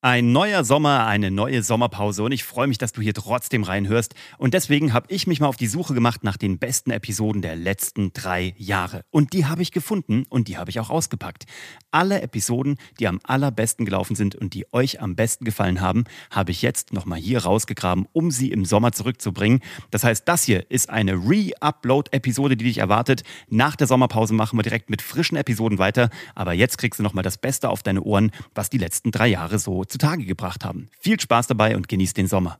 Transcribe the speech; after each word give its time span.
Ein 0.00 0.30
neuer 0.30 0.62
Sommer, 0.62 1.08
eine 1.08 1.32
neue 1.32 1.60
Sommerpause 1.64 2.22
und 2.22 2.30
ich 2.30 2.44
freue 2.44 2.68
mich, 2.68 2.78
dass 2.78 2.92
du 2.92 3.00
hier 3.02 3.14
trotzdem 3.14 3.64
reinhörst. 3.64 4.14
Und 4.36 4.54
deswegen 4.54 4.92
habe 4.92 5.12
ich 5.12 5.26
mich 5.26 5.40
mal 5.40 5.48
auf 5.48 5.56
die 5.56 5.66
Suche 5.66 5.92
gemacht 5.92 6.22
nach 6.22 6.36
den 6.36 6.60
besten 6.60 6.92
Episoden 6.92 7.42
der 7.42 7.56
letzten 7.56 8.12
drei 8.12 8.54
Jahre. 8.58 9.02
Und 9.10 9.32
die 9.32 9.46
habe 9.46 9.60
ich 9.60 9.72
gefunden 9.72 10.22
und 10.28 10.46
die 10.46 10.56
habe 10.56 10.70
ich 10.70 10.78
auch 10.78 10.90
ausgepackt. 10.90 11.46
Alle 11.90 12.22
Episoden, 12.22 12.76
die 13.00 13.08
am 13.08 13.18
allerbesten 13.24 13.84
gelaufen 13.84 14.14
sind 14.14 14.36
und 14.36 14.54
die 14.54 14.72
euch 14.72 15.02
am 15.02 15.16
besten 15.16 15.44
gefallen 15.44 15.80
haben, 15.80 16.04
habe 16.30 16.52
ich 16.52 16.62
jetzt 16.62 16.92
nochmal 16.92 17.18
hier 17.18 17.42
rausgegraben, 17.42 18.06
um 18.12 18.30
sie 18.30 18.52
im 18.52 18.64
Sommer 18.64 18.92
zurückzubringen. 18.92 19.62
Das 19.90 20.04
heißt, 20.04 20.28
das 20.28 20.44
hier 20.44 20.70
ist 20.70 20.90
eine 20.90 21.14
Re-Upload-Episode, 21.14 22.56
die 22.56 22.66
dich 22.66 22.78
erwartet. 22.78 23.24
Nach 23.48 23.74
der 23.74 23.88
Sommerpause 23.88 24.32
machen 24.32 24.56
wir 24.60 24.62
direkt 24.62 24.90
mit 24.90 25.02
frischen 25.02 25.36
Episoden 25.36 25.78
weiter. 25.78 26.08
Aber 26.36 26.52
jetzt 26.52 26.78
kriegst 26.78 27.00
du 27.00 27.02
nochmal 27.02 27.24
das 27.24 27.38
Beste 27.38 27.68
auf 27.68 27.82
deine 27.82 28.02
Ohren, 28.02 28.30
was 28.54 28.70
die 28.70 28.78
letzten 28.78 29.10
drei 29.10 29.26
Jahre 29.26 29.58
so 29.58 29.87
zutage 29.88 30.24
gebracht 30.24 30.64
haben. 30.64 30.88
Viel 31.00 31.18
Spaß 31.20 31.46
dabei 31.46 31.76
und 31.76 31.88
genießt 31.88 32.16
den 32.16 32.26
Sommer. 32.26 32.58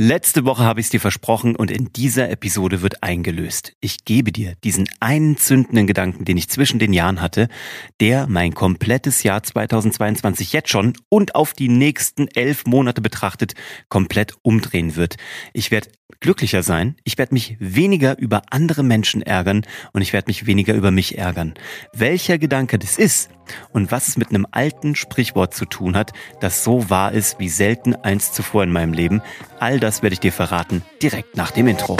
Letzte 0.00 0.44
Woche 0.44 0.62
habe 0.62 0.78
ich 0.78 0.86
es 0.86 0.90
dir 0.90 1.00
versprochen 1.00 1.56
und 1.56 1.72
in 1.72 1.92
dieser 1.92 2.30
Episode 2.30 2.82
wird 2.82 3.02
eingelöst. 3.02 3.72
Ich 3.80 4.04
gebe 4.04 4.30
dir 4.30 4.54
diesen 4.62 4.88
einen 5.00 5.36
zündenden 5.36 5.88
Gedanken, 5.88 6.24
den 6.24 6.36
ich 6.36 6.48
zwischen 6.48 6.78
den 6.78 6.92
Jahren 6.92 7.20
hatte, 7.20 7.48
der 7.98 8.28
mein 8.28 8.54
komplettes 8.54 9.24
Jahr 9.24 9.42
2022 9.42 10.52
jetzt 10.52 10.68
schon 10.68 10.92
und 11.08 11.34
auf 11.34 11.52
die 11.52 11.68
nächsten 11.68 12.28
elf 12.28 12.64
Monate 12.64 13.00
betrachtet 13.00 13.54
komplett 13.88 14.34
umdrehen 14.42 14.94
wird. 14.94 15.16
Ich 15.52 15.72
werde 15.72 15.88
glücklicher 16.20 16.62
sein, 16.62 16.96
ich 17.04 17.18
werde 17.18 17.34
mich 17.34 17.56
weniger 17.60 18.18
über 18.18 18.42
andere 18.50 18.82
Menschen 18.82 19.22
ärgern 19.22 19.64
und 19.92 20.02
ich 20.02 20.12
werde 20.12 20.28
mich 20.28 20.46
weniger 20.46 20.74
über 20.74 20.90
mich 20.90 21.18
ärgern. 21.18 21.54
Welcher 21.92 22.38
Gedanke 22.38 22.78
das 22.78 22.98
ist 22.98 23.30
und 23.72 23.92
was 23.92 24.08
es 24.08 24.16
mit 24.16 24.30
einem 24.30 24.46
alten 24.50 24.94
Sprichwort 24.94 25.54
zu 25.54 25.64
tun 25.64 25.96
hat, 25.96 26.12
das 26.40 26.64
so 26.64 26.90
wahr 26.90 27.12
ist 27.12 27.38
wie 27.38 27.48
selten 27.48 27.94
eins 27.94 28.32
zuvor 28.32 28.64
in 28.64 28.72
meinem 28.72 28.92
Leben, 28.92 29.22
all 29.60 29.78
das 29.80 29.87
werde 29.88 30.12
ich 30.12 30.20
dir 30.20 30.32
verraten 30.32 30.84
direkt 31.02 31.36
nach 31.36 31.50
dem 31.50 31.66
Intro. 31.66 31.96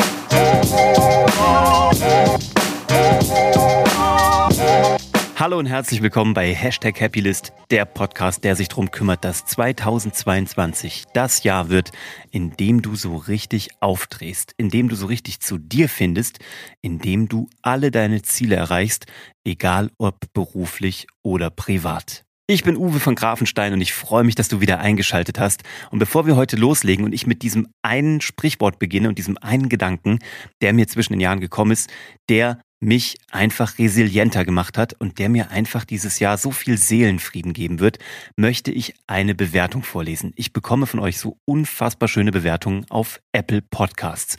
Hallo 5.37 5.59
und 5.59 5.67
herzlich 5.67 6.03
willkommen 6.03 6.35
bei 6.35 6.53
Hashtag 6.53 7.01
Happylist, 7.01 7.55
der 7.71 7.87
Podcast, 7.87 8.45
der 8.45 8.57
sich 8.57 8.69
darum 8.69 8.91
kümmert, 8.91 9.25
dass 9.25 9.47
2022 9.47 11.05
das 11.15 11.45
Jahr 11.45 11.71
wird, 11.71 11.93
in 12.31 12.51
dem 12.57 12.83
du 12.83 12.95
so 12.95 13.17
richtig 13.17 13.71
aufdrehst, 13.81 14.53
in 14.59 14.69
dem 14.69 14.91
du 14.91 14.95
so 14.97 15.07
richtig 15.07 15.41
zu 15.41 15.57
dir 15.57 15.89
findest, 15.89 16.41
in 16.83 16.99
dem 16.99 17.29
du 17.29 17.49
alle 17.62 17.91
deine 17.91 18.21
Ziele 18.21 18.57
erreichst, 18.57 19.07
egal 19.45 19.91
ob 19.97 20.31
beruflich 20.34 21.07
oder 21.23 21.49
privat. 21.49 22.27
Ich 22.51 22.65
bin 22.65 22.79
Uwe 22.79 22.99
von 22.99 23.15
Grafenstein 23.15 23.75
und 23.75 23.83
ich 23.83 23.93
freue 23.93 24.25
mich, 24.25 24.35
dass 24.35 24.49
du 24.49 24.63
wieder 24.63 24.79
eingeschaltet 24.79 25.39
hast. 25.39 25.65
Und 25.91 25.99
bevor 25.99 26.27
wir 26.27 26.35
heute 26.35 26.57
loslegen 26.57 27.05
und 27.05 27.13
ich 27.13 27.27
mit 27.27 27.43
diesem 27.43 27.69
einen 27.83 28.23
Sprichwort 28.23 28.79
beginne 28.79 29.11
und 29.11 29.19
diesem 29.19 29.37
einen 29.37 29.69
Gedanken, 29.69 30.19
der 30.63 30.73
mir 30.73 30.89
zwischen 30.89 31.13
den 31.13 31.21
Jahren 31.21 31.41
gekommen 31.41 31.73
ist, 31.73 31.91
der 32.31 32.63
mich 32.81 33.17
einfach 33.31 33.79
resilienter 33.79 34.45
gemacht 34.45 34.79
hat 34.79 34.95
und 34.95 35.19
der 35.19 35.29
mir 35.29 35.51
einfach 35.51 35.84
dieses 35.84 36.19
Jahr 36.19 36.39
so 36.39 36.51
viel 36.51 36.79
Seelenfrieden 36.79 37.53
geben 37.53 37.81
wird, 37.81 37.98
möchte 38.37 38.71
ich 38.71 38.95
eine 39.07 39.34
Bewertung 39.34 39.83
vorlesen. 39.83 40.33
Ich 40.37 40.53
bekomme 40.53 40.87
von 40.87 41.01
euch 41.01 41.19
so 41.19 41.39
unfassbar 41.45 42.09
schöne 42.09 42.31
Bewertungen 42.31 42.87
auf 42.89 43.21
Apple 43.33 43.62
Podcasts. 43.62 44.37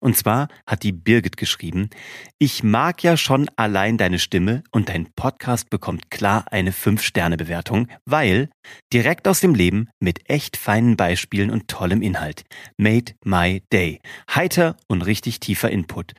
Und 0.00 0.16
zwar 0.16 0.48
hat 0.66 0.82
die 0.82 0.92
Birgit 0.92 1.36
geschrieben, 1.36 1.90
ich 2.38 2.62
mag 2.62 3.02
ja 3.02 3.16
schon 3.16 3.48
allein 3.56 3.96
deine 3.96 4.18
Stimme 4.18 4.62
und 4.70 4.88
dein 4.88 5.08
Podcast 5.14 5.70
bekommt 5.70 6.10
klar 6.10 6.44
eine 6.50 6.72
5-Sterne-Bewertung, 6.72 7.88
weil 8.04 8.50
direkt 8.92 9.26
aus 9.26 9.40
dem 9.40 9.54
Leben 9.54 9.88
mit 9.98 10.28
echt 10.30 10.56
feinen 10.56 10.96
Beispielen 10.96 11.50
und 11.50 11.68
tollem 11.68 12.02
Inhalt. 12.02 12.44
Made 12.76 13.14
my 13.24 13.62
day. 13.72 14.00
Heiter 14.32 14.76
und 14.86 15.02
richtig 15.02 15.40
tiefer 15.40 15.70
Input. 15.70 16.12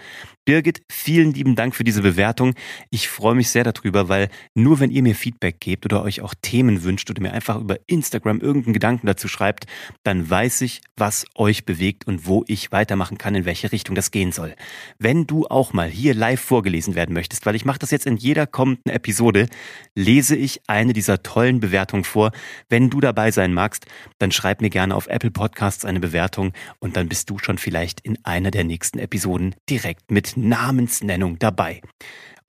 Birgit, 0.49 0.81
vielen 0.91 1.31
lieben 1.35 1.55
Dank 1.55 1.75
für 1.75 1.83
diese 1.83 2.01
Bewertung. 2.01 2.55
Ich 2.89 3.07
freue 3.07 3.35
mich 3.35 3.49
sehr 3.49 3.63
darüber, 3.63 4.09
weil 4.09 4.29
nur 4.55 4.79
wenn 4.79 4.89
ihr 4.89 5.03
mir 5.03 5.13
Feedback 5.13 5.59
gebt 5.59 5.85
oder 5.85 6.01
euch 6.01 6.21
auch 6.21 6.33
Themen 6.41 6.81
wünscht 6.81 7.07
oder 7.11 7.21
mir 7.21 7.33
einfach 7.33 7.61
über 7.61 7.77
Instagram 7.85 8.39
irgendeinen 8.39 8.73
Gedanken 8.73 9.05
dazu 9.05 9.27
schreibt, 9.27 9.67
dann 10.01 10.27
weiß 10.27 10.61
ich, 10.61 10.81
was 10.97 11.27
euch 11.35 11.65
bewegt 11.65 12.07
und 12.07 12.25
wo 12.25 12.45
ich 12.47 12.71
weitermachen 12.71 13.19
kann, 13.19 13.35
in 13.35 13.45
welche 13.45 13.71
Richtung 13.71 13.93
das 13.93 14.09
gehen 14.09 14.31
soll. 14.31 14.55
Wenn 14.97 15.27
du 15.27 15.45
auch 15.45 15.71
mal 15.71 15.87
hier 15.87 16.15
live 16.15 16.41
vorgelesen 16.41 16.95
werden 16.95 17.13
möchtest, 17.13 17.45
weil 17.45 17.53
ich 17.53 17.65
mache 17.65 17.77
das 17.77 17.91
jetzt 17.91 18.07
in 18.07 18.17
jeder 18.17 18.47
kommenden 18.47 18.91
Episode, 18.91 19.49
lese 19.93 20.35
ich 20.35 20.61
eine 20.65 20.93
dieser 20.93 21.21
tollen 21.21 21.59
Bewertungen 21.59 22.05
vor. 22.05 22.31
Wenn 22.69 22.89
du 22.89 22.99
dabei 23.01 23.29
sein 23.29 23.53
magst, 23.53 23.85
dann 24.17 24.31
schreib 24.31 24.61
mir 24.61 24.71
gerne 24.71 24.95
auf 24.95 25.05
Apple 25.05 25.29
Podcasts 25.29 25.85
eine 25.85 25.99
Bewertung 25.99 26.53
und 26.79 26.97
dann 26.97 27.07
bist 27.07 27.29
du 27.29 27.37
schon 27.37 27.59
vielleicht 27.59 27.99
in 27.99 28.17
einer 28.25 28.49
der 28.49 28.63
nächsten 28.63 28.97
Episoden 28.97 29.53
direkt 29.69 30.09
mit 30.09 30.38
Namensnennung 30.47 31.39
dabei. 31.39 31.81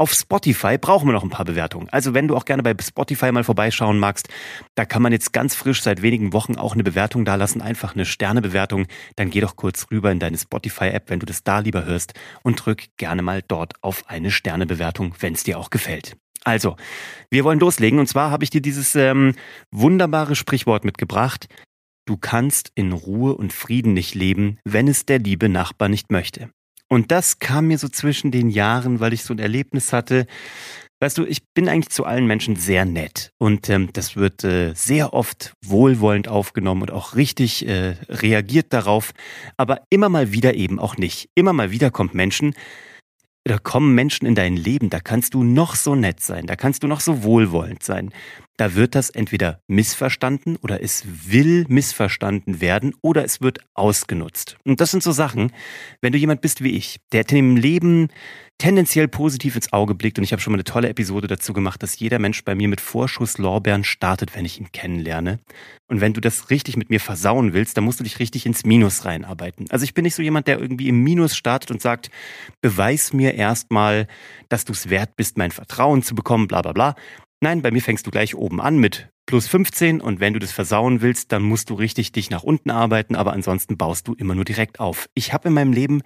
Auf 0.00 0.14
Spotify 0.14 0.78
brauchen 0.78 1.08
wir 1.08 1.12
noch 1.12 1.24
ein 1.24 1.28
paar 1.28 1.44
Bewertungen. 1.44 1.90
Also 1.90 2.14
wenn 2.14 2.26
du 2.26 2.34
auch 2.34 2.46
gerne 2.46 2.62
bei 2.62 2.74
Spotify 2.80 3.32
mal 3.32 3.44
vorbeischauen 3.44 3.98
magst, 3.98 4.30
da 4.74 4.86
kann 4.86 5.02
man 5.02 5.12
jetzt 5.12 5.34
ganz 5.34 5.54
frisch 5.54 5.82
seit 5.82 6.00
wenigen 6.00 6.32
Wochen 6.32 6.56
auch 6.56 6.72
eine 6.72 6.82
Bewertung 6.82 7.26
dalassen, 7.26 7.60
einfach 7.60 7.94
eine 7.94 8.06
Sternebewertung. 8.06 8.86
Dann 9.16 9.28
geh 9.28 9.42
doch 9.42 9.56
kurz 9.56 9.88
rüber 9.90 10.10
in 10.10 10.18
deine 10.18 10.38
Spotify-App, 10.38 11.10
wenn 11.10 11.20
du 11.20 11.26
das 11.26 11.44
da 11.44 11.58
lieber 11.58 11.84
hörst 11.84 12.14
und 12.42 12.64
drück 12.64 12.84
gerne 12.96 13.20
mal 13.20 13.42
dort 13.46 13.74
auf 13.82 14.04
eine 14.08 14.30
Sternebewertung, 14.30 15.14
wenn 15.20 15.34
es 15.34 15.44
dir 15.44 15.58
auch 15.58 15.68
gefällt. 15.68 16.16
Also, 16.44 16.76
wir 17.30 17.44
wollen 17.44 17.60
loslegen 17.60 17.98
und 17.98 18.06
zwar 18.06 18.30
habe 18.30 18.44
ich 18.44 18.48
dir 18.48 18.62
dieses 18.62 18.94
ähm, 18.94 19.34
wunderbare 19.70 20.34
Sprichwort 20.34 20.86
mitgebracht. 20.86 21.46
Du 22.06 22.16
kannst 22.16 22.72
in 22.74 22.92
Ruhe 22.92 23.34
und 23.34 23.52
Frieden 23.52 23.92
nicht 23.92 24.14
leben, 24.14 24.58
wenn 24.64 24.88
es 24.88 25.04
der 25.04 25.18
liebe 25.18 25.50
Nachbar 25.50 25.90
nicht 25.90 26.10
möchte. 26.10 26.48
Und 26.90 27.12
das 27.12 27.38
kam 27.38 27.68
mir 27.68 27.78
so 27.78 27.88
zwischen 27.88 28.32
den 28.32 28.50
Jahren, 28.50 28.98
weil 28.98 29.12
ich 29.12 29.22
so 29.22 29.32
ein 29.32 29.38
Erlebnis 29.38 29.92
hatte. 29.92 30.26
Weißt 30.98 31.16
du, 31.16 31.24
ich 31.24 31.38
bin 31.54 31.68
eigentlich 31.68 31.88
zu 31.88 32.04
allen 32.04 32.26
Menschen 32.26 32.56
sehr 32.56 32.84
nett 32.84 33.32
und 33.38 33.70
ähm, 33.70 33.88
das 33.94 34.16
wird 34.16 34.44
äh, 34.44 34.74
sehr 34.74 35.14
oft 35.14 35.54
wohlwollend 35.64 36.28
aufgenommen 36.28 36.82
und 36.82 36.90
auch 36.90 37.14
richtig 37.14 37.66
äh, 37.66 37.94
reagiert 38.10 38.74
darauf, 38.74 39.12
aber 39.56 39.80
immer 39.88 40.10
mal 40.10 40.32
wieder 40.32 40.54
eben 40.54 40.78
auch 40.78 40.98
nicht. 40.98 41.30
Immer 41.34 41.54
mal 41.54 41.70
wieder 41.70 41.90
kommt 41.90 42.12
Menschen, 42.12 42.54
da 43.44 43.56
kommen 43.56 43.94
Menschen 43.94 44.26
in 44.26 44.34
dein 44.34 44.56
Leben, 44.56 44.90
da 44.90 45.00
kannst 45.00 45.32
du 45.32 45.42
noch 45.42 45.74
so 45.74 45.94
nett 45.94 46.20
sein, 46.20 46.46
da 46.46 46.54
kannst 46.54 46.82
du 46.82 46.86
noch 46.86 47.00
so 47.00 47.22
wohlwollend 47.22 47.82
sein. 47.82 48.10
Da 48.60 48.74
wird 48.74 48.94
das 48.94 49.08
entweder 49.08 49.62
missverstanden 49.68 50.56
oder 50.56 50.82
es 50.82 51.06
will 51.24 51.64
missverstanden 51.68 52.60
werden 52.60 52.94
oder 53.00 53.24
es 53.24 53.40
wird 53.40 53.60
ausgenutzt. 53.72 54.58
Und 54.66 54.82
das 54.82 54.90
sind 54.90 55.02
so 55.02 55.12
Sachen, 55.12 55.50
wenn 56.02 56.12
du 56.12 56.18
jemand 56.18 56.42
bist 56.42 56.62
wie 56.62 56.76
ich, 56.76 57.00
der 57.10 57.26
im 57.30 57.56
Leben 57.56 58.08
tendenziell 58.58 59.08
positiv 59.08 59.56
ins 59.56 59.72
Auge 59.72 59.94
blickt 59.94 60.18
und 60.18 60.24
ich 60.24 60.32
habe 60.32 60.42
schon 60.42 60.52
mal 60.52 60.58
eine 60.58 60.64
tolle 60.64 60.90
Episode 60.90 61.26
dazu 61.26 61.54
gemacht, 61.54 61.82
dass 61.82 61.98
jeder 61.98 62.18
Mensch 62.18 62.44
bei 62.44 62.54
mir 62.54 62.68
mit 62.68 62.82
Vorschusslorbeeren 62.82 63.82
startet, 63.82 64.36
wenn 64.36 64.44
ich 64.44 64.60
ihn 64.60 64.72
kennenlerne. 64.72 65.38
Und 65.88 66.02
wenn 66.02 66.12
du 66.12 66.20
das 66.20 66.50
richtig 66.50 66.76
mit 66.76 66.90
mir 66.90 67.00
versauen 67.00 67.54
willst, 67.54 67.78
dann 67.78 67.84
musst 67.84 68.00
du 68.00 68.04
dich 68.04 68.18
richtig 68.18 68.44
ins 68.44 68.66
Minus 68.66 69.06
reinarbeiten. 69.06 69.70
Also 69.70 69.84
ich 69.84 69.94
bin 69.94 70.02
nicht 70.02 70.14
so 70.14 70.22
jemand, 70.22 70.48
der 70.48 70.60
irgendwie 70.60 70.90
im 70.90 71.02
Minus 71.02 71.34
startet 71.34 71.70
und 71.70 71.80
sagt, 71.80 72.10
beweis 72.60 73.14
mir 73.14 73.32
erstmal, 73.32 74.06
dass 74.50 74.66
du 74.66 74.74
es 74.74 74.90
wert 74.90 75.16
bist, 75.16 75.38
mein 75.38 75.50
Vertrauen 75.50 76.02
zu 76.02 76.14
bekommen, 76.14 76.46
bla 76.46 76.60
bla 76.60 76.74
bla. 76.74 76.94
Nein, 77.42 77.62
bei 77.62 77.70
mir 77.70 77.80
fängst 77.80 78.06
du 78.06 78.10
gleich 78.10 78.34
oben 78.34 78.60
an 78.60 78.76
mit 78.76 79.08
plus 79.24 79.48
15 79.48 80.00
und 80.02 80.20
wenn 80.20 80.34
du 80.34 80.38
das 80.38 80.52
versauen 80.52 81.00
willst, 81.00 81.32
dann 81.32 81.42
musst 81.42 81.70
du 81.70 81.74
richtig 81.74 82.12
dich 82.12 82.28
nach 82.28 82.42
unten 82.42 82.70
arbeiten, 82.70 83.16
aber 83.16 83.32
ansonsten 83.32 83.78
baust 83.78 84.06
du 84.08 84.14
immer 84.14 84.34
nur 84.34 84.44
direkt 84.44 84.78
auf. 84.78 85.06
Ich 85.14 85.32
habe 85.32 85.48
in 85.48 85.54
meinem 85.54 85.72
Leben 85.72 86.02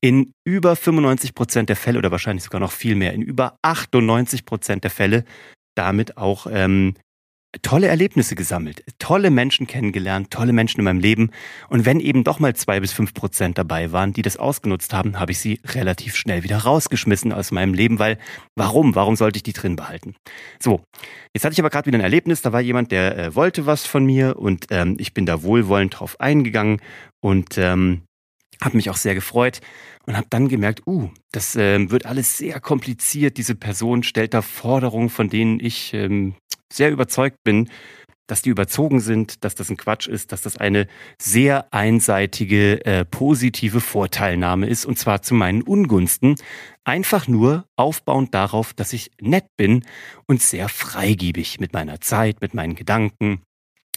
in 0.00 0.32
über 0.44 0.74
95 0.74 1.34
Prozent 1.34 1.68
der 1.68 1.76
Fälle 1.76 1.98
oder 1.98 2.10
wahrscheinlich 2.10 2.44
sogar 2.44 2.60
noch 2.60 2.72
viel 2.72 2.94
mehr, 2.94 3.12
in 3.12 3.20
über 3.20 3.58
98 3.62 4.46
Prozent 4.46 4.84
der 4.84 4.90
Fälle 4.90 5.24
damit 5.74 6.16
auch 6.16 6.46
ähm, 6.50 6.94
tolle 7.60 7.88
Erlebnisse 7.88 8.34
gesammelt, 8.34 8.82
tolle 8.98 9.30
Menschen 9.30 9.66
kennengelernt, 9.66 10.30
tolle 10.30 10.54
Menschen 10.54 10.80
in 10.80 10.84
meinem 10.84 11.00
Leben. 11.00 11.30
Und 11.68 11.84
wenn 11.84 12.00
eben 12.00 12.24
doch 12.24 12.38
mal 12.38 12.56
zwei 12.56 12.80
bis 12.80 12.92
fünf 12.92 13.12
Prozent 13.12 13.58
dabei 13.58 13.92
waren, 13.92 14.14
die 14.14 14.22
das 14.22 14.38
ausgenutzt 14.38 14.94
haben, 14.94 15.20
habe 15.20 15.32
ich 15.32 15.38
sie 15.38 15.60
relativ 15.66 16.16
schnell 16.16 16.44
wieder 16.44 16.58
rausgeschmissen 16.58 17.32
aus 17.32 17.50
meinem 17.50 17.74
Leben, 17.74 17.98
weil 17.98 18.18
warum? 18.56 18.94
Warum 18.94 19.16
sollte 19.16 19.36
ich 19.36 19.42
die 19.42 19.52
drin 19.52 19.76
behalten? 19.76 20.14
So, 20.58 20.82
jetzt 21.34 21.44
hatte 21.44 21.52
ich 21.52 21.60
aber 21.60 21.70
gerade 21.70 21.86
wieder 21.86 21.98
ein 21.98 22.04
Erlebnis. 22.04 22.40
Da 22.40 22.52
war 22.52 22.62
jemand, 22.62 22.90
der 22.90 23.18
äh, 23.18 23.34
wollte 23.34 23.66
was 23.66 23.86
von 23.86 24.04
mir 24.04 24.38
und 24.38 24.66
ähm, 24.70 24.96
ich 24.98 25.12
bin 25.12 25.26
da 25.26 25.42
wohlwollend 25.42 25.98
drauf 26.00 26.18
eingegangen 26.20 26.80
und 27.20 27.58
ähm, 27.58 28.02
habe 28.62 28.76
mich 28.76 28.88
auch 28.88 28.96
sehr 28.96 29.14
gefreut 29.14 29.60
und 30.06 30.16
habe 30.16 30.26
dann 30.30 30.48
gemerkt, 30.48 30.86
uh, 30.86 31.10
das 31.32 31.54
ähm, 31.56 31.90
wird 31.90 32.06
alles 32.06 32.38
sehr 32.38 32.60
kompliziert. 32.60 33.36
Diese 33.36 33.54
Person 33.54 34.02
stellt 34.02 34.34
da 34.34 34.42
Forderungen, 34.42 35.10
von 35.10 35.28
denen 35.28 35.60
ich 35.60 35.94
ähm, 35.94 36.34
sehr 36.72 36.90
überzeugt 36.90 37.38
bin, 37.44 37.68
dass 38.26 38.42
die 38.42 38.50
überzogen 38.50 39.00
sind, 39.00 39.44
dass 39.44 39.54
das 39.54 39.68
ein 39.68 39.76
Quatsch 39.76 40.06
ist, 40.06 40.32
dass 40.32 40.42
das 40.42 40.56
eine 40.56 40.86
sehr 41.20 41.72
einseitige 41.72 42.84
äh, 42.86 43.04
positive 43.04 43.80
Vorteilnahme 43.80 44.68
ist 44.68 44.86
und 44.86 44.98
zwar 44.98 45.22
zu 45.22 45.34
meinen 45.34 45.62
Ungunsten. 45.62 46.36
Einfach 46.84 47.28
nur 47.28 47.66
aufbauend 47.76 48.32
darauf, 48.32 48.72
dass 48.74 48.92
ich 48.92 49.10
nett 49.20 49.46
bin 49.56 49.84
und 50.26 50.40
sehr 50.40 50.68
freigebig 50.68 51.60
mit 51.60 51.72
meiner 51.72 52.00
Zeit, 52.00 52.40
mit 52.40 52.54
meinen 52.54 52.74
Gedanken, 52.74 53.42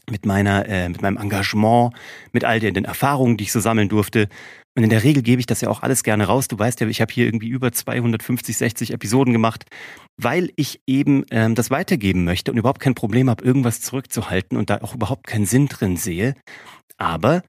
mit 0.10 0.26
meiner, 0.26 0.68
äh, 0.68 0.90
mit 0.90 1.02
meinem 1.02 1.18
Engagement, 1.18 1.94
mit 2.32 2.44
all 2.44 2.60
den, 2.60 2.74
den 2.74 2.86
Erfahrungen, 2.86 3.38
die 3.38 3.46
ich 3.46 3.52
so 3.52 3.60
sammeln 3.60 3.90
durfte. 3.90 4.28
Und 4.78 4.84
in 4.84 4.90
der 4.90 5.04
Regel 5.04 5.24
gebe 5.24 5.40
ich 5.40 5.46
das 5.46 5.62
ja 5.62 5.70
auch 5.70 5.84
alles 5.84 6.04
gerne 6.04 6.26
raus. 6.26 6.50
Du 6.50 6.60
weißt 6.60 6.82
ja, 6.82 6.88
ich 6.88 7.00
habe 7.00 7.14
hier 7.14 7.26
irgendwie 7.26 7.48
über 7.48 7.72
250, 7.72 8.58
60 8.58 8.92
Episoden 8.92 9.32
gemacht, 9.32 9.66
weil 10.22 10.52
ich 10.58 10.82
eben 10.86 11.24
ähm, 11.32 11.56
das 11.56 11.72
weitergeben 11.72 12.26
möchte 12.26 12.52
und 12.52 12.58
überhaupt 12.58 12.82
kein 12.82 12.94
Problem 12.94 13.30
habe, 13.30 13.44
irgendwas 13.44 13.80
zurückzuhalten 13.80 14.58
und 14.58 14.70
da 14.70 14.82
auch 14.82 14.94
überhaupt 14.94 15.28
keinen 15.28 15.46
Sinn 15.46 15.68
drin 15.68 15.96
sehe. 15.96 16.36
Aber 16.98 17.44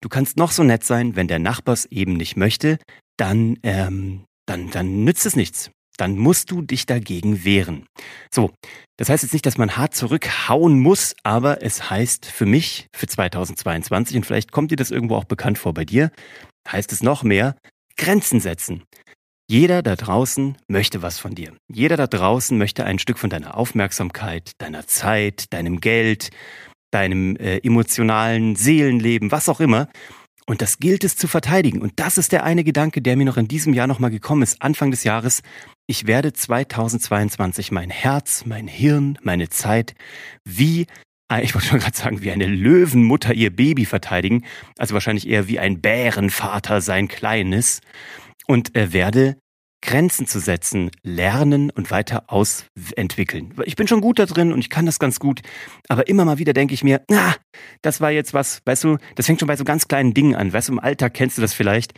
du 0.00 0.08
kannst 0.08 0.36
noch 0.36 0.52
so 0.52 0.62
nett 0.62 0.84
sein, 0.84 1.16
wenn 1.16 1.26
der 1.26 1.40
Nachbar 1.40 1.72
es 1.72 1.86
eben 1.86 2.12
nicht 2.12 2.36
möchte, 2.36 2.78
dann, 3.16 3.58
ähm, 3.64 4.24
dann, 4.46 4.70
dann 4.70 5.02
nützt 5.02 5.26
es 5.26 5.34
nichts 5.34 5.72
dann 5.98 6.16
musst 6.16 6.50
du 6.50 6.62
dich 6.62 6.86
dagegen 6.86 7.44
wehren. 7.44 7.86
So, 8.30 8.50
das 8.96 9.08
heißt 9.08 9.24
jetzt 9.24 9.32
nicht, 9.32 9.46
dass 9.46 9.58
man 9.58 9.76
hart 9.76 9.94
zurückhauen 9.94 10.78
muss, 10.78 11.14
aber 11.24 11.62
es 11.62 11.90
heißt 11.90 12.26
für 12.26 12.46
mich, 12.46 12.86
für 12.96 13.06
2022, 13.06 14.16
und 14.16 14.24
vielleicht 14.24 14.52
kommt 14.52 14.70
dir 14.70 14.76
das 14.76 14.90
irgendwo 14.90 15.16
auch 15.16 15.24
bekannt 15.24 15.58
vor 15.58 15.74
bei 15.74 15.84
dir, 15.84 16.10
heißt 16.70 16.92
es 16.92 17.02
noch 17.02 17.22
mehr, 17.22 17.56
Grenzen 17.96 18.40
setzen. 18.40 18.84
Jeder 19.50 19.82
da 19.82 19.96
draußen 19.96 20.58
möchte 20.68 21.00
was 21.00 21.18
von 21.18 21.34
dir. 21.34 21.54
Jeder 21.68 21.96
da 21.96 22.06
draußen 22.06 22.56
möchte 22.58 22.84
ein 22.84 22.98
Stück 22.98 23.18
von 23.18 23.30
deiner 23.30 23.56
Aufmerksamkeit, 23.56 24.52
deiner 24.58 24.86
Zeit, 24.86 25.52
deinem 25.54 25.80
Geld, 25.80 26.30
deinem 26.90 27.36
äh, 27.36 27.58
emotionalen 27.58 28.56
Seelenleben, 28.56 29.32
was 29.32 29.48
auch 29.48 29.60
immer. 29.60 29.88
Und 30.46 30.62
das 30.62 30.78
gilt 30.78 31.04
es 31.04 31.16
zu 31.16 31.28
verteidigen. 31.28 31.82
Und 31.82 31.94
das 31.96 32.16
ist 32.18 32.32
der 32.32 32.44
eine 32.44 32.64
Gedanke, 32.64 33.02
der 33.02 33.16
mir 33.16 33.26
noch 33.26 33.36
in 33.36 33.48
diesem 33.48 33.74
Jahr 33.74 33.86
nochmal 33.86 34.10
gekommen 34.10 34.42
ist, 34.42 34.62
Anfang 34.62 34.90
des 34.90 35.04
Jahres. 35.04 35.42
Ich 35.86 36.06
werde 36.06 36.32
2022 36.32 37.70
mein 37.70 37.90
Herz, 37.90 38.44
mein 38.46 38.66
Hirn, 38.66 39.18
meine 39.22 39.48
Zeit 39.50 39.94
wie, 40.44 40.86
ich 41.42 41.54
wollte 41.54 41.68
schon 41.68 41.78
gerade 41.78 41.96
sagen, 41.96 42.22
wie 42.22 42.30
eine 42.30 42.46
Löwenmutter 42.46 43.34
ihr 43.34 43.54
Baby 43.54 43.84
verteidigen. 43.84 44.44
Also 44.78 44.94
wahrscheinlich 44.94 45.28
eher 45.28 45.48
wie 45.48 45.58
ein 45.58 45.80
Bärenvater 45.80 46.80
sein 46.80 47.08
Kleines. 47.08 47.80
Und 48.46 48.74
er 48.74 48.92
werde 48.92 49.36
Grenzen 49.80 50.26
zu 50.26 50.40
setzen, 50.40 50.90
lernen 51.02 51.70
und 51.70 51.90
weiter 51.90 52.24
ausentwickeln. 52.26 53.54
Ich 53.64 53.76
bin 53.76 53.86
schon 53.86 54.00
gut 54.00 54.18
da 54.18 54.26
drin 54.26 54.52
und 54.52 54.58
ich 54.58 54.70
kann 54.70 54.86
das 54.86 54.98
ganz 54.98 55.20
gut, 55.20 55.40
aber 55.88 56.08
immer 56.08 56.24
mal 56.24 56.38
wieder 56.38 56.52
denke 56.52 56.74
ich 56.74 56.82
mir, 56.82 57.02
na, 57.08 57.36
das 57.82 58.00
war 58.00 58.10
jetzt 58.10 58.34
was, 58.34 58.60
weißt 58.64 58.84
du, 58.84 58.98
das 59.14 59.26
fängt 59.26 59.38
schon 59.38 59.46
bei 59.46 59.56
so 59.56 59.64
ganz 59.64 59.86
kleinen 59.86 60.14
Dingen 60.14 60.34
an. 60.34 60.52
Weißt 60.52 60.68
du, 60.68 60.72
im 60.72 60.80
Alltag 60.80 61.14
kennst 61.14 61.38
du 61.38 61.42
das 61.42 61.54
vielleicht. 61.54 61.94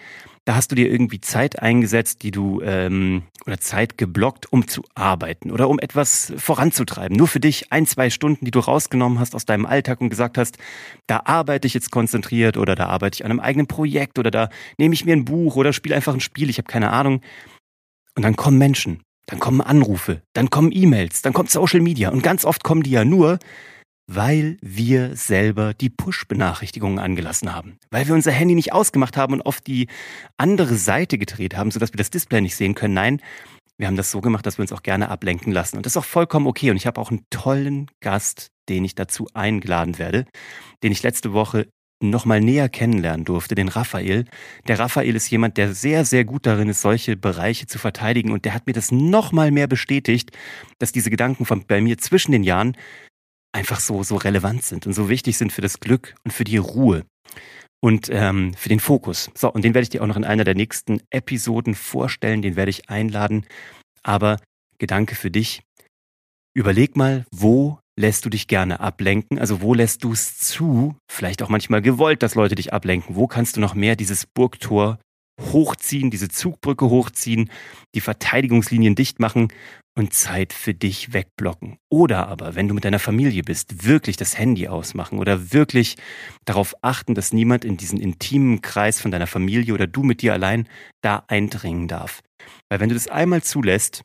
Da 0.47 0.55
hast 0.55 0.71
du 0.71 0.75
dir 0.75 0.91
irgendwie 0.91 1.21
Zeit 1.21 1.61
eingesetzt, 1.61 2.23
die 2.23 2.31
du 2.31 2.61
ähm, 2.63 3.25
oder 3.47 3.59
Zeit 3.59 3.99
geblockt, 3.99 4.53
um 4.53 4.67
zu 4.67 4.83
arbeiten 4.95 5.51
oder 5.51 5.69
um 5.69 5.79
etwas 5.79 6.33
voranzutreiben. 6.37 7.17
Nur 7.17 7.29
für 7.29 7.41
dich 7.41 7.73
ein, 7.73 7.87
zwei 7.87 8.11
Stunden, 8.11 8.45
die 8.45 8.51
du 8.51 8.59
rausgenommen 8.59 9.19
hast 9.19 9.35
aus 9.35 9.45
deinem 9.45 9.67
Alltag 9.67 10.01
und 10.01 10.09
gesagt 10.09 10.39
hast, 10.39 10.59
da 11.07 11.23
arbeite 11.25 11.67
ich 11.67 11.75
jetzt 11.75 11.91
konzentriert 11.91 12.57
oder 12.57 12.75
da 12.75 12.87
arbeite 12.87 13.17
ich 13.17 13.25
an 13.25 13.31
einem 13.31 13.41
eigenen 13.41 13.67
Projekt 13.67 14.19
oder 14.19 14.31
da 14.31 14.49
nehme 14.79 14.95
ich 14.95 15.05
mir 15.05 15.15
ein 15.15 15.25
Buch 15.25 15.57
oder 15.57 15.73
spiele 15.73 15.95
einfach 15.95 16.15
ein 16.15 16.21
Spiel, 16.21 16.49
ich 16.49 16.59
habe 16.59 16.69
keine 16.69 16.91
Ahnung. 16.91 17.21
Und 18.17 18.25
dann 18.25 18.37
kommen 18.37 18.59
Menschen, 18.59 19.03
dann 19.27 19.39
kommen 19.39 19.61
Anrufe, 19.61 20.23
dann 20.33 20.51
kommen 20.51 20.73
E-Mails, 20.73 21.23
dann 21.23 21.33
kommt 21.33 21.51
Social 21.51 21.81
Media 21.81 22.11
und 22.11 22.23
ganz 22.23 22.45
oft 22.45 22.65
kommen 22.65 22.83
die 22.83 22.91
ja 22.91 23.05
nur, 23.05 23.39
weil 24.12 24.57
wir 24.61 25.15
selber 25.15 25.73
die 25.73 25.89
Push-Benachrichtigungen 25.89 26.99
angelassen 26.99 27.55
haben. 27.55 27.79
Weil 27.93 28.09
wir 28.09 28.15
unser 28.15 28.33
Handy 28.33 28.57
nicht 28.57 28.73
ausgemacht 28.73 29.17
haben 29.17 29.35
und 29.35 29.43
auf 29.43 29.61
die 29.61 29.87
andere 30.37 30.75
Seite 30.75 31.17
gedreht 31.17 31.57
haben, 31.57 31.71
sodass 31.71 31.93
wir 31.93 31.99
das 31.99 32.11
Display 32.11 32.41
nicht 32.41 32.57
sehen 32.57 32.75
können. 32.75 32.95
Nein, 32.95 33.21
wir 33.79 33.87
haben 33.87 33.97
das 33.97 34.11
so 34.11 34.21
gemacht, 34.21 34.45
dass 34.45 34.59
wir 34.59 34.62
uns 34.62 34.73
auch 34.73 34.83
gerne 34.83 35.11
ablenken 35.11 35.53
lassen. 35.53 35.77
Und 35.77 35.87
das 35.87 35.93
ist 35.93 35.97
auch 35.97 36.05
vollkommen 36.05 36.49
okay. 36.49 36.73
Und 36.73 36.77
ich 36.77 36.89
habe 36.89 37.01
auch 37.01 37.12
einen 37.12 37.25
tollen 37.31 37.89
Gast, 38.01 38.49
den 38.69 38.85
ich 38.85 38.97
dazu 38.97 39.29
eingeladen 39.33 40.01
werde, 40.01 40.27
den 40.83 40.91
ich 40.91 41.05
letzte 41.05 41.33
Woche 41.33 41.69
nochmal 42.03 42.41
näher 42.41 42.69
kennenlernen 42.69 43.25
durfte, 43.25 43.55
den 43.55 43.69
Raphael. 43.69 44.25
Der 44.67 44.79
Raphael 44.81 45.15
ist 45.15 45.31
jemand, 45.31 45.57
der 45.57 45.73
sehr, 45.73 46.05
sehr 46.05 46.25
gut 46.25 46.47
darin 46.47 46.69
ist, 46.69 46.81
solche 46.81 47.17
Bereiche 47.17 47.69
zu 47.69 47.79
verteidigen. 47.79 48.33
Und 48.33 48.45
der 48.45 48.55
hat 48.55 48.67
mir 48.67 48.73
das 48.73 48.91
nochmal 48.91 49.53
mehr 49.53 49.69
bestätigt, 49.69 50.31
dass 50.81 50.91
diese 50.91 51.11
Gedanken 51.11 51.45
von 51.45 51.65
bei 51.65 51.81
mir 51.81 51.99
zwischen 51.99 52.33
den 52.33 52.43
Jahren 52.43 52.77
einfach 53.52 53.81
so, 53.81 54.02
so 54.02 54.17
relevant 54.17 54.64
sind 54.64 54.87
und 54.87 54.93
so 54.93 55.08
wichtig 55.08 55.37
sind 55.37 55.52
für 55.52 55.62
das 55.62 55.81
Glück 55.81 56.14
und 56.25 56.32
für 56.32 56.44
die 56.44 56.56
Ruhe 56.56 57.05
und 57.81 58.08
ähm, 58.11 58.55
für 58.55 58.69
den 58.69 58.81
Fokus. 58.81 59.31
So, 59.35 59.50
und 59.50 59.64
den 59.64 59.75
werde 59.75 59.85
ich 59.85 59.91
dir 59.91 60.02
auch 60.02 60.06
noch 60.06 60.17
in 60.17 60.25
einer 60.25 60.44
der 60.44 60.55
nächsten 60.55 61.00
Episoden 61.11 61.75
vorstellen, 61.75 62.43
den 62.43 62.56
werde 62.56 62.70
ich 62.70 62.88
einladen. 62.88 63.47
Aber 64.02 64.38
Gedanke 64.79 65.14
für 65.14 65.31
dich. 65.31 65.62
Überleg 66.55 66.97
mal, 66.97 67.25
wo 67.31 67.79
lässt 67.99 68.25
du 68.25 68.31
dich 68.31 68.49
gerne 68.49 68.81
ablenken? 68.81 69.38
Also 69.38 69.61
wo 69.61 69.75
lässt 69.75 70.05
du 70.05 70.12
es 70.12 70.38
zu? 70.38 70.97
Vielleicht 71.11 71.43
auch 71.43 71.49
manchmal 71.49 71.82
gewollt, 71.82 72.23
dass 72.23 72.35
Leute 72.35 72.55
dich 72.55 72.73
ablenken. 72.73 73.14
Wo 73.14 73.26
kannst 73.26 73.56
du 73.56 73.61
noch 73.61 73.75
mehr 73.75 73.94
dieses 73.94 74.26
Burgtor 74.26 74.99
hochziehen, 75.41 76.11
diese 76.11 76.29
Zugbrücke 76.29 76.89
hochziehen, 76.89 77.51
die 77.95 78.01
Verteidigungslinien 78.01 78.95
dicht 78.95 79.21
machen 79.21 79.49
und 79.97 80.15
Zeit 80.15 80.53
für 80.53 80.73
dich 80.73 81.13
wegblocken. 81.13 81.79
Oder 81.89 82.29
aber, 82.29 82.55
wenn 82.55 82.69
du 82.69 82.75
mit 82.75 82.85
deiner 82.85 82.99
Familie 82.99 83.43
bist, 83.43 83.87
wirklich 83.87 84.17
das 84.17 84.39
Handy 84.39 84.69
ausmachen 84.69 85.19
oder 85.19 85.53
wirklich 85.53 85.97
darauf 86.45 86.75
achten, 86.83 87.15
dass 87.15 87.33
niemand 87.33 87.65
in 87.65 87.77
diesen 87.77 88.01
intimen 88.01 88.63
Kreis 88.63 89.01
von 89.01 89.11
deiner 89.11 89.27
Familie 89.27 89.75
oder 89.75 89.87
du 89.87 90.03
mit 90.03 90.23
dir 90.23 90.33
allein 90.33 90.69
da 91.03 91.25
eindringen 91.29 91.89
darf. 91.89 92.23
Weil 92.69 92.81
wenn 92.81 92.89
du 92.89 92.95
das 92.95 93.09
einmal 93.09 93.43
zulässt, 93.43 94.03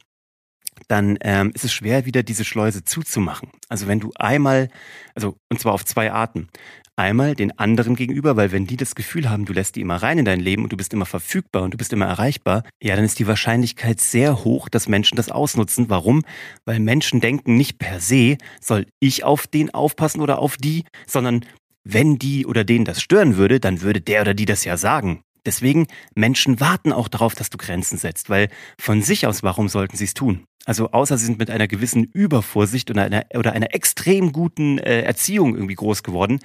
dann 0.87 1.17
ähm, 1.21 1.51
ist 1.53 1.63
es 1.63 1.73
schwer, 1.73 2.05
wieder 2.05 2.23
diese 2.23 2.43
Schleuse 2.43 2.83
zuzumachen. 2.83 3.49
Also 3.69 3.87
wenn 3.87 3.99
du 3.99 4.11
einmal, 4.17 4.69
also 5.13 5.37
und 5.49 5.59
zwar 5.59 5.73
auf 5.73 5.85
zwei 5.85 6.11
Arten. 6.11 6.49
Einmal 6.97 7.35
den 7.35 7.57
anderen 7.59 7.95
gegenüber, 7.95 8.37
weil 8.37 8.53
wenn 8.53 8.67
die 8.67 8.77
das 8.77 8.95
Gefühl 8.95 9.29
haben, 9.29 9.43
du 9.43 9.51
lässt 9.51 9.75
die 9.75 9.81
immer 9.81 9.97
rein 9.97 10.17
in 10.17 10.23
dein 10.23 10.39
Leben 10.39 10.63
und 10.63 10.71
du 10.71 10.77
bist 10.77 10.93
immer 10.93 11.05
verfügbar 11.05 11.63
und 11.63 11.73
du 11.73 11.77
bist 11.77 11.91
immer 11.91 12.05
erreichbar, 12.05 12.63
ja, 12.81 12.95
dann 12.95 13.03
ist 13.03 13.19
die 13.19 13.27
Wahrscheinlichkeit 13.27 13.99
sehr 13.99 14.45
hoch, 14.45 14.69
dass 14.69 14.87
Menschen 14.87 15.17
das 15.17 15.29
ausnutzen. 15.29 15.89
Warum? 15.89 16.23
Weil 16.63 16.79
Menschen 16.79 17.19
denken 17.19 17.57
nicht 17.57 17.79
per 17.79 17.99
se, 17.99 18.37
soll 18.61 18.85
ich 19.01 19.25
auf 19.25 19.45
den 19.45 19.73
aufpassen 19.73 20.21
oder 20.21 20.39
auf 20.39 20.55
die, 20.55 20.85
sondern 21.05 21.45
wenn 21.83 22.17
die 22.17 22.45
oder 22.45 22.63
den 22.63 22.85
das 22.85 23.01
stören 23.01 23.35
würde, 23.35 23.59
dann 23.59 23.81
würde 23.81 23.99
der 23.99 24.21
oder 24.21 24.33
die 24.33 24.45
das 24.45 24.63
ja 24.63 24.77
sagen. 24.77 25.21
Deswegen, 25.45 25.87
Menschen 26.15 26.59
warten 26.59 26.91
auch 26.91 27.07
darauf, 27.07 27.35
dass 27.35 27.49
du 27.49 27.57
Grenzen 27.57 27.97
setzt, 27.97 28.29
weil 28.29 28.49
von 28.79 29.01
sich 29.01 29.27
aus, 29.27 29.43
warum 29.43 29.69
sollten 29.69 29.97
sie 29.97 30.05
es 30.05 30.13
tun? 30.13 30.45
Also 30.65 30.91
außer 30.91 31.17
sie 31.17 31.25
sind 31.25 31.37
mit 31.37 31.51
einer 31.51 31.67
gewissen 31.67 32.03
Übervorsicht 32.05 32.89
oder 32.89 33.03
einer, 33.03 33.25
oder 33.35 33.53
einer 33.53 33.73
extrem 33.75 34.31
guten 34.31 34.79
äh, 34.79 35.01
Erziehung 35.01 35.55
irgendwie 35.55 35.75
groß 35.75 36.01
geworden 36.01 36.39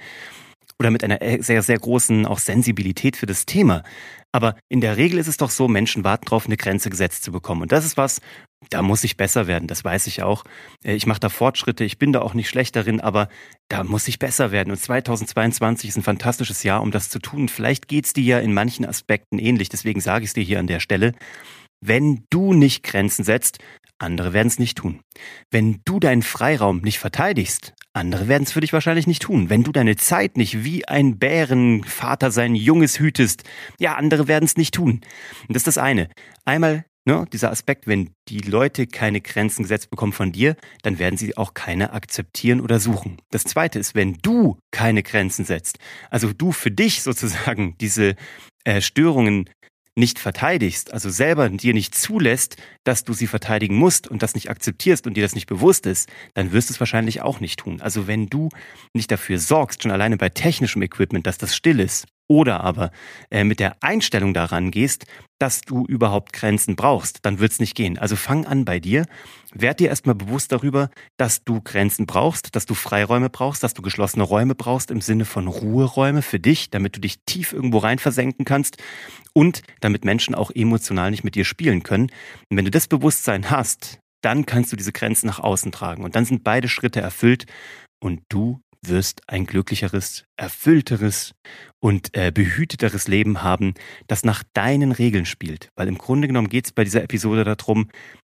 oder 0.81 0.89
mit 0.89 1.03
einer 1.03 1.21
äh, 1.21 1.43
sehr, 1.43 1.61
sehr 1.61 1.77
großen 1.77 2.25
auch 2.25 2.39
Sensibilität 2.39 3.15
für 3.15 3.27
das 3.27 3.45
Thema. 3.45 3.83
Aber 4.31 4.55
in 4.67 4.81
der 4.81 4.97
Regel 4.97 5.19
ist 5.19 5.27
es 5.27 5.37
doch 5.37 5.51
so, 5.51 5.67
Menschen 5.67 6.03
warten 6.03 6.25
darauf, 6.25 6.47
eine 6.47 6.57
Grenze 6.57 6.89
gesetzt 6.89 7.23
zu 7.23 7.31
bekommen. 7.31 7.61
Und 7.61 7.71
das 7.71 7.85
ist 7.85 7.97
was, 7.97 8.19
da 8.71 8.81
muss 8.81 9.03
ich 9.03 9.15
besser 9.15 9.45
werden, 9.45 9.67
das 9.67 9.83
weiß 9.83 10.07
ich 10.07 10.23
auch. 10.23 10.43
Äh, 10.83 10.95
ich 10.95 11.05
mache 11.05 11.19
da 11.19 11.29
Fortschritte, 11.29 11.83
ich 11.83 11.99
bin 11.99 12.13
da 12.13 12.21
auch 12.23 12.33
nicht 12.33 12.49
schlecht 12.49 12.75
darin, 12.75 12.99
aber 12.99 13.29
da 13.69 13.83
muss 13.83 14.07
ich 14.07 14.17
besser 14.17 14.51
werden. 14.51 14.71
Und 14.71 14.77
2022 14.77 15.89
ist 15.89 15.97
ein 15.97 16.03
fantastisches 16.03 16.63
Jahr, 16.63 16.81
um 16.81 16.89
das 16.89 17.09
zu 17.09 17.19
tun. 17.19 17.47
Vielleicht 17.47 17.87
geht's 17.87 18.13
dir 18.13 18.23
ja 18.23 18.39
in 18.39 18.55
manchen 18.55 18.83
Aspekten 18.83 19.37
ähnlich, 19.37 19.69
deswegen 19.69 20.01
sage 20.01 20.23
ich 20.23 20.31
es 20.31 20.33
dir 20.33 20.43
hier 20.43 20.57
an 20.57 20.67
der 20.67 20.79
Stelle. 20.79 21.13
Wenn 21.79 22.25
du 22.31 22.53
nicht 22.53 22.81
Grenzen 22.81 23.23
setzt, 23.23 23.59
andere 23.99 24.33
werden 24.33 24.47
es 24.47 24.57
nicht 24.57 24.79
tun. 24.79 25.01
Wenn 25.51 25.81
du 25.85 25.99
deinen 25.99 26.23
Freiraum 26.23 26.81
nicht 26.81 26.97
verteidigst, 26.97 27.73
andere 27.93 28.27
werden 28.27 28.43
es 28.43 28.53
für 28.53 28.61
dich 28.61 28.73
wahrscheinlich 28.73 29.07
nicht 29.07 29.23
tun. 29.23 29.49
Wenn 29.49 29.63
du 29.63 29.71
deine 29.71 29.97
Zeit 29.97 30.37
nicht 30.37 30.63
wie 30.63 30.87
ein 30.87 31.19
Bärenvater 31.19 32.31
sein 32.31 32.55
Junges 32.55 32.99
hütest, 32.99 33.43
ja, 33.79 33.95
andere 33.95 34.27
werden 34.27 34.45
es 34.45 34.55
nicht 34.55 34.73
tun. 34.73 35.01
Und 35.47 35.55
das 35.55 35.61
ist 35.61 35.67
das 35.67 35.77
eine. 35.77 36.09
Einmal 36.45 36.85
ne, 37.05 37.25
dieser 37.31 37.51
Aspekt, 37.51 37.87
wenn 37.87 38.11
die 38.29 38.39
Leute 38.39 38.87
keine 38.87 39.21
Grenzen 39.21 39.63
gesetzt 39.63 39.89
bekommen 39.89 40.13
von 40.13 40.31
dir, 40.31 40.55
dann 40.83 40.99
werden 40.99 41.17
sie 41.17 41.35
auch 41.37 41.53
keine 41.53 41.93
akzeptieren 41.93 42.61
oder 42.61 42.79
suchen. 42.79 43.17
Das 43.31 43.43
zweite 43.43 43.79
ist, 43.79 43.95
wenn 43.95 44.17
du 44.21 44.57
keine 44.71 45.03
Grenzen 45.03 45.45
setzt, 45.45 45.79
also 46.09 46.31
du 46.33 46.51
für 46.51 46.71
dich 46.71 47.01
sozusagen 47.03 47.75
diese 47.79 48.15
äh, 48.63 48.81
Störungen 48.81 49.49
nicht 49.95 50.19
verteidigst, 50.19 50.93
also 50.93 51.09
selber 51.09 51.49
dir 51.49 51.73
nicht 51.73 51.95
zulässt, 51.95 52.55
dass 52.83 53.03
du 53.03 53.13
sie 53.13 53.27
verteidigen 53.27 53.75
musst 53.75 54.07
und 54.07 54.23
das 54.23 54.35
nicht 54.35 54.49
akzeptierst 54.49 55.05
und 55.05 55.15
dir 55.15 55.23
das 55.23 55.35
nicht 55.35 55.47
bewusst 55.47 55.85
ist, 55.85 56.09
dann 56.33 56.53
wirst 56.53 56.69
du 56.69 56.73
es 56.73 56.79
wahrscheinlich 56.79 57.21
auch 57.21 57.39
nicht 57.39 57.59
tun. 57.59 57.81
Also 57.81 58.07
wenn 58.07 58.27
du 58.27 58.49
nicht 58.93 59.11
dafür 59.11 59.37
sorgst, 59.37 59.83
schon 59.83 59.91
alleine 59.91 60.17
bei 60.17 60.29
technischem 60.29 60.81
Equipment, 60.81 61.27
dass 61.27 61.37
das 61.37 61.55
still 61.55 61.79
ist, 61.79 62.07
oder 62.31 62.61
aber 62.61 62.91
äh, 63.29 63.43
mit 63.43 63.59
der 63.59 63.75
Einstellung 63.83 64.33
daran 64.33 64.71
gehst, 64.71 65.05
dass 65.37 65.59
du 65.59 65.85
überhaupt 65.85 66.31
Grenzen 66.31 66.77
brauchst, 66.77 67.25
dann 67.25 67.39
wird's 67.39 67.59
nicht 67.59 67.75
gehen. 67.75 67.97
Also 67.97 68.15
fang 68.15 68.45
an 68.45 68.63
bei 68.63 68.79
dir, 68.79 69.05
werd 69.53 69.81
dir 69.81 69.89
erstmal 69.89 70.15
bewusst 70.15 70.53
darüber, 70.53 70.89
dass 71.17 71.43
du 71.43 71.59
Grenzen 71.59 72.05
brauchst, 72.05 72.55
dass 72.55 72.65
du 72.65 72.73
Freiräume 72.73 73.29
brauchst, 73.29 73.63
dass 73.63 73.73
du 73.73 73.81
geschlossene 73.81 74.23
Räume 74.23 74.55
brauchst 74.55 74.91
im 74.91 75.01
Sinne 75.01 75.25
von 75.25 75.47
Ruheräume 75.47 76.21
für 76.21 76.39
dich, 76.39 76.69
damit 76.69 76.95
du 76.95 77.01
dich 77.01 77.17
tief 77.25 77.51
irgendwo 77.51 77.79
rein 77.79 77.99
versenken 77.99 78.45
kannst 78.45 78.77
und 79.33 79.61
damit 79.81 80.05
Menschen 80.05 80.33
auch 80.33 80.51
emotional 80.51 81.11
nicht 81.11 81.25
mit 81.25 81.35
dir 81.35 81.43
spielen 81.43 81.83
können. 81.83 82.11
Und 82.49 82.55
wenn 82.55 82.65
du 82.65 82.71
das 82.71 82.87
Bewusstsein 82.87 83.49
hast, 83.49 83.99
dann 84.21 84.45
kannst 84.45 84.71
du 84.71 84.77
diese 84.77 84.93
Grenzen 84.93 85.27
nach 85.27 85.39
außen 85.39 85.73
tragen 85.73 86.05
und 86.05 86.15
dann 86.15 86.23
sind 86.23 86.45
beide 86.45 86.69
Schritte 86.69 87.01
erfüllt 87.01 87.45
und 87.99 88.21
du 88.29 88.61
wirst 88.83 89.21
ein 89.27 89.45
glücklicheres, 89.45 90.25
erfüllteres 90.37 91.33
und 91.79 92.15
äh, 92.15 92.31
behüteteres 92.31 93.07
Leben 93.07 93.43
haben, 93.43 93.73
das 94.07 94.23
nach 94.23 94.43
deinen 94.53 94.91
Regeln 94.91 95.25
spielt. 95.25 95.69
Weil 95.75 95.87
im 95.87 95.97
Grunde 95.97 96.27
genommen 96.27 96.49
geht 96.49 96.65
es 96.65 96.71
bei 96.71 96.83
dieser 96.83 97.03
Episode 97.03 97.43
darum, 97.43 97.89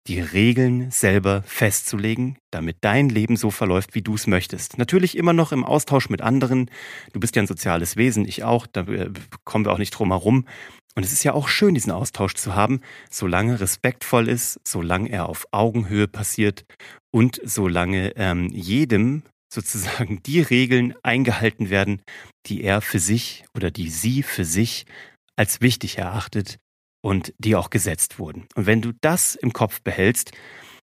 die 0.07 0.21
Regeln 0.21 0.91
selber 0.91 1.43
festzulegen, 1.43 2.39
damit 2.53 2.79
dein 2.83 3.09
Leben 3.09 3.37
so 3.37 3.51
verläuft, 3.51 3.95
wie 3.95 4.03
du 4.03 4.15
es 4.15 4.27
möchtest. 4.27 4.79
Natürlich 4.79 5.17
immer 5.17 5.33
noch 5.33 5.53
im 5.53 5.65
Austausch 5.65 6.09
mit 6.09 6.23
anderen. 6.23 6.71
Du 7.13 7.21
bist 7.21 7.35
ja 7.35 7.43
ein 7.43 7.49
soziales 7.49 7.97
Wesen, 7.97 8.27
ich 8.27 8.45
auch, 8.45 8.67
da 8.67 8.83
äh, 8.83 9.11
kommen 9.45 9.65
wir 9.65 9.73
auch 9.73 9.79
nicht 9.79 9.91
drum 9.91 10.13
herum. 10.13 10.47
Und 10.95 11.05
es 11.05 11.13
ist 11.13 11.25
ja 11.25 11.35
auch 11.35 11.49
schön, 11.49 11.75
diesen 11.75 11.93
Austausch 11.93 12.35
zu 12.35 12.55
haben, 12.55 12.81
solange 13.11 13.61
respektvoll 13.61 14.29
ist, 14.29 14.61
solange 14.67 15.11
er 15.11 15.29
auf 15.29 15.47
Augenhöhe 15.51 16.09
passiert 16.09 16.65
und 17.11 17.39
solange 17.45 18.17
ähm, 18.17 18.49
jedem 18.49 19.23
sozusagen 19.53 20.23
die 20.23 20.41
Regeln 20.41 20.95
eingehalten 21.03 21.71
werden, 21.71 22.03
die 22.47 22.63
er 22.63 22.81
für 22.81 22.99
sich 22.99 23.45
oder 23.55 23.71
die 23.71 23.91
sie 23.91 24.23
für 24.23 24.45
sich 24.45 24.87
als 25.37 25.61
wichtig 25.61 25.99
erachtet 25.99 26.59
und 27.03 27.33
die 27.39 27.55
auch 27.55 27.71
gesetzt 27.71 28.19
wurden. 28.19 28.47
Und 28.55 28.67
wenn 28.67 28.83
du 28.83 28.93
das 29.01 29.35
im 29.35 29.53
Kopf 29.53 29.81
behältst, 29.83 30.33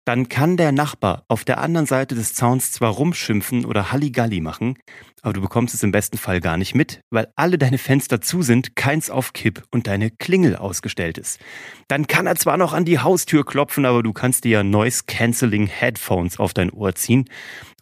dann 0.06 0.28
kann 0.28 0.56
der 0.56 0.72
Nachbar 0.72 1.24
auf 1.28 1.44
der 1.44 1.58
anderen 1.58 1.86
Seite 1.86 2.14
des 2.14 2.34
Zauns 2.34 2.72
zwar 2.72 2.90
rumschimpfen 2.90 3.64
oder 3.64 3.92
Halligalli 3.92 4.40
machen, 4.40 4.76
aber 5.22 5.34
du 5.34 5.40
bekommst 5.40 5.74
es 5.74 5.82
im 5.82 5.92
besten 5.92 6.18
Fall 6.18 6.40
gar 6.40 6.56
nicht 6.56 6.74
mit, 6.74 7.00
weil 7.10 7.30
alle 7.36 7.58
deine 7.58 7.78
Fenster 7.78 8.20
zu 8.20 8.42
sind, 8.42 8.74
keins 8.74 9.10
auf 9.10 9.34
Kipp 9.34 9.62
und 9.70 9.86
deine 9.86 10.10
Klingel 10.10 10.56
ausgestellt 10.56 11.18
ist. 11.18 11.38
Dann 11.86 12.06
kann 12.06 12.26
er 12.26 12.36
zwar 12.36 12.56
noch 12.56 12.72
an 12.72 12.86
die 12.86 12.98
Haustür 12.98 13.44
klopfen, 13.44 13.84
aber 13.84 14.02
du 14.02 14.12
kannst 14.12 14.44
dir 14.44 14.50
ja 14.50 14.62
Noise 14.64 15.04
Cancelling 15.06 15.66
Headphones 15.66 16.40
auf 16.40 16.54
dein 16.54 16.70
Ohr 16.70 16.94
ziehen 16.94 17.28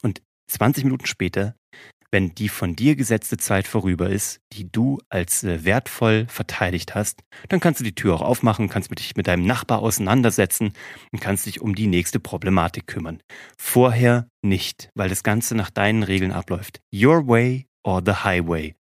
und 0.03 0.21
20 0.49 0.85
Minuten 0.85 1.07
später 1.07 1.55
wenn 2.11 2.35
die 2.35 2.49
von 2.49 2.75
dir 2.75 2.97
gesetzte 2.97 3.37
Zeit 3.37 3.67
vorüber 3.67 4.09
ist, 4.09 4.41
die 4.53 4.71
du 4.71 4.99
als 5.09 5.45
äh, 5.45 5.65
wertvoll 5.65 6.27
verteidigt 6.29 6.95
hast, 6.95 7.23
dann 7.49 7.61
kannst 7.61 7.81
du 7.81 7.85
die 7.85 7.95
Tür 7.95 8.15
auch 8.15 8.23
aufmachen, 8.23 8.69
kannst 8.69 8.91
dich 8.99 9.17
mit 9.17 9.27
deinem 9.27 9.47
Nachbar 9.47 9.81
auseinandersetzen 9.81 10.73
und 11.13 11.21
kannst 11.21 11.47
dich 11.47 11.61
um 11.61 11.75
die 11.75 11.87
nächste 11.87 12.21
Problematik 12.21 12.87
kümmern. 12.87 13.21
Vorher 13.59 14.29
nicht, 14.43 14.91
weil 14.95 15.09
das 15.09 15.23
Ganze 15.23 15.55
nach 15.55 15.71
deinen 15.71 16.03
Regeln 16.03 16.33
abläuft. 16.33 16.81
Your 16.95 17.27
way 17.29 17.67
or 17.83 18.03
the 18.05 18.13
highway. 18.25 18.75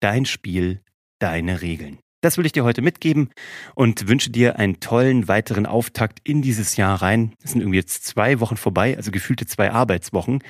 Dein 0.00 0.24
Spiel, 0.24 0.80
deine 1.18 1.62
Regeln. 1.62 1.98
Das 2.22 2.36
will 2.36 2.44
ich 2.44 2.52
dir 2.52 2.64
heute 2.64 2.82
mitgeben 2.82 3.30
und 3.74 4.06
wünsche 4.06 4.28
dir 4.28 4.58
einen 4.58 4.78
tollen 4.78 5.26
weiteren 5.26 5.64
Auftakt 5.64 6.18
in 6.22 6.42
dieses 6.42 6.76
Jahr 6.76 7.00
rein. 7.00 7.32
Es 7.42 7.52
sind 7.52 7.62
irgendwie 7.62 7.78
jetzt 7.78 8.04
zwei 8.04 8.40
Wochen 8.40 8.58
vorbei, 8.58 8.94
also 8.94 9.10
gefühlte 9.10 9.46
zwei 9.46 9.70
Arbeitswochen. 9.70 10.42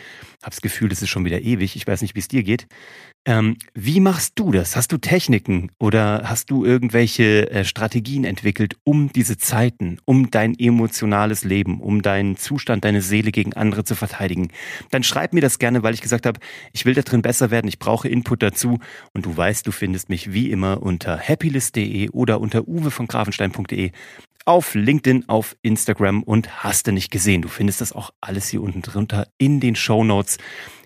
Hab's 0.43 0.63
Gefühl, 0.63 0.89
das 0.89 1.01
ist 1.01 1.11
schon 1.11 1.25
wieder 1.25 1.41
ewig. 1.43 1.77
Ich 1.77 1.87
weiß 1.87 2.03
nicht, 2.03 2.17
wie 2.17 2.21
es 2.21 2.27
dir 2.27 2.43
geht. 2.43 2.67
Ähm, 3.27 3.59
wie 3.75 4.01
machst 4.01 4.39
du 4.39 4.51
das? 4.51 4.77
Hast 4.77 4.93
du 4.93 4.97
Techniken 4.97 5.71
oder 5.79 6.23
hast 6.25 6.51
du 6.51 6.65
irgendwelche 6.65 7.51
äh, 7.51 7.65
Strategien 7.67 8.25
entwickelt, 8.25 8.77
um 8.83 9.13
diese 9.13 9.37
Zeiten, 9.37 9.99
um 10.07 10.31
dein 10.31 10.59
emotionales 10.59 11.45
Leben, 11.45 11.81
um 11.81 12.01
deinen 12.01 12.39
Zustand, 12.39 12.83
deine 12.87 13.03
Seele 13.03 13.31
gegen 13.31 13.53
andere 13.53 13.85
zu 13.85 13.95
verteidigen? 13.95 14.49
Dann 14.91 15.03
schreib 15.03 15.35
mir 15.35 15.43
das 15.43 15.59
gerne, 15.59 15.83
weil 15.83 15.93
ich 15.93 16.01
gesagt 16.01 16.25
habe, 16.25 16.41
ich 16.73 16.87
will 16.87 16.95
da 16.95 17.03
drin 17.03 17.21
besser 17.21 17.51
werden, 17.51 17.69
ich 17.69 17.79
brauche 17.79 18.09
Input 18.09 18.43
dazu 18.43 18.79
und 19.13 19.27
du 19.27 19.37
weißt, 19.37 19.67
du 19.67 19.73
findest 19.73 20.09
mich 20.09 20.33
wie 20.33 20.51
immer 20.51 20.83
unter 20.83 21.19
happylist.de 21.19 22.09
oder 22.11 22.41
unter 22.41 22.67
uwe 22.67 22.91
von 22.91 23.07
grafenstein.de 23.07 23.93
auf 24.45 24.75
LinkedIn, 24.75 25.29
auf 25.29 25.57
Instagram 25.63 26.23
und 26.23 26.65
hast 26.65 26.87
du 26.87 26.93
nicht 26.93 27.11
gesehen. 27.11 27.43
Du 27.43 27.49
findest 27.49 27.81
das 27.81 27.93
auch 27.93 28.11
alles 28.21 28.49
hier 28.49 28.63
unten 28.63 28.83
drunter 28.83 29.27
in 29.39 29.61
den 29.61 29.77
Show 29.77 30.05
Notes. 30.05 30.39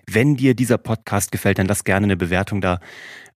Wenn 0.07 0.35
dir 0.35 0.53
dieser 0.53 0.77
Podcast 0.77 1.31
gefällt, 1.31 1.57
dann 1.57 1.67
lass 1.67 1.83
gerne 1.83 2.05
eine 2.05 2.17
Bewertung 2.17 2.61
da 2.61 2.79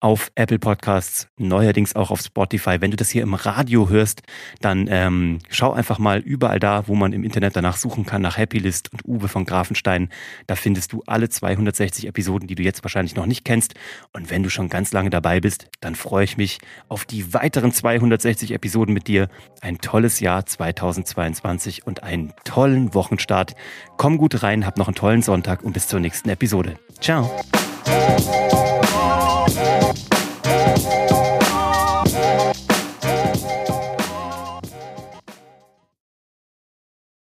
auf 0.07 0.31
Apple 0.37 0.61
Podcasts, 0.61 1.27
neuerdings 1.37 1.97
auch 1.97 2.13
auf 2.13 2.21
Spotify. 2.21 2.77
Wenn 2.81 2.93
du 2.93 2.97
das 2.97 3.11
hier 3.11 3.25
im 3.25 3.35
Radio 3.35 3.89
hörst, 3.89 4.23
dann 4.61 4.87
ähm, 4.89 5.41
schau 5.49 5.73
einfach 5.73 5.99
mal 5.99 6.21
überall 6.21 6.61
da, 6.61 6.87
wo 6.87 6.95
man 6.95 7.13
im 7.13 7.25
Internet 7.25 7.57
danach 7.57 7.77
suchen 7.77 8.07
kann, 8.07 8.23
nach 8.23 8.39
Happylist 8.39 8.93
und 8.93 9.05
Uwe 9.05 9.27
von 9.27 9.45
Grafenstein. 9.45 10.11
Da 10.47 10.55
findest 10.55 10.93
du 10.93 11.03
alle 11.09 11.29
260 11.29 12.07
Episoden, 12.07 12.47
die 12.47 12.55
du 12.55 12.63
jetzt 12.63 12.85
wahrscheinlich 12.85 13.17
noch 13.17 13.27
nicht 13.27 13.45
kennst. 13.45 13.75
Und 14.13 14.31
wenn 14.31 14.45
du 14.45 14.49
schon 14.49 14.69
ganz 14.69 14.93
lange 14.93 15.11
dabei 15.11 15.41
bist, 15.41 15.71
dann 15.81 15.97
freue 15.97 16.23
ich 16.23 16.37
mich 16.37 16.61
auf 16.87 17.05
die 17.05 17.35
weiteren 17.35 17.73
260 17.73 18.53
Episoden 18.53 18.95
mit 18.95 19.09
dir. 19.09 19.29
Ein 19.61 19.79
tolles 19.79 20.21
Jahr 20.21 20.47
2022 20.47 21.85
und 21.85 22.05
einen 22.05 22.33
tollen 22.45 22.95
Wochenstart. 22.95 23.57
Komm 23.97 24.19
gut 24.19 24.45
rein, 24.45 24.67
hab 24.67 24.79
noch 24.79 24.87
einen 24.87 24.95
tollen 24.95 25.23
Sonntag 25.23 25.65
und 25.65 25.73
bis 25.73 25.89
zur 25.89 25.99
nächsten 25.99 26.29
Episode. 26.29 26.79
Ciao. 27.01 27.29